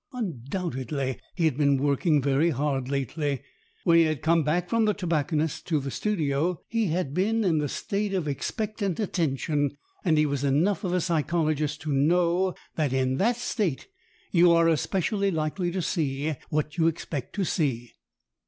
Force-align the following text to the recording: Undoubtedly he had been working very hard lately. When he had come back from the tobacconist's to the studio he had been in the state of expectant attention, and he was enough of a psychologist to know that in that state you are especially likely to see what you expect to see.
Undoubtedly 0.13 1.19
he 1.35 1.45
had 1.45 1.55
been 1.55 1.77
working 1.77 2.23
very 2.23 2.49
hard 2.49 2.89
lately. 2.89 3.43
When 3.83 3.99
he 3.99 4.05
had 4.05 4.23
come 4.23 4.41
back 4.43 4.67
from 4.67 4.85
the 4.85 4.95
tobacconist's 4.95 5.61
to 5.65 5.79
the 5.79 5.91
studio 5.91 6.59
he 6.67 6.85
had 6.87 7.13
been 7.13 7.43
in 7.43 7.59
the 7.59 7.69
state 7.69 8.11
of 8.15 8.27
expectant 8.27 8.99
attention, 8.99 9.77
and 10.03 10.17
he 10.17 10.25
was 10.25 10.43
enough 10.43 10.83
of 10.83 10.91
a 10.93 11.01
psychologist 11.01 11.81
to 11.81 11.93
know 11.93 12.55
that 12.77 12.93
in 12.93 13.17
that 13.17 13.35
state 13.35 13.89
you 14.31 14.51
are 14.51 14.67
especially 14.67 15.29
likely 15.29 15.69
to 15.71 15.83
see 15.83 16.35
what 16.49 16.79
you 16.79 16.87
expect 16.87 17.33
to 17.35 17.43
see. 17.45 17.93